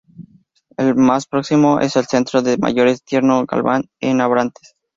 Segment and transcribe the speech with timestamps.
[0.77, 4.73] El más próximo en es el centro de mayores Tierno Galván, en Abrantes.